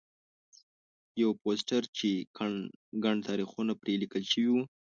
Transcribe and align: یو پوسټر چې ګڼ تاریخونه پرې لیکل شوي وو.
یو 1.21 1.29
پوسټر 1.41 1.81
چې 1.97 2.09
ګڼ 3.03 3.15
تاریخونه 3.27 3.71
پرې 3.81 3.93
لیکل 4.01 4.23
شوي 4.31 4.49
وو. 4.53 4.61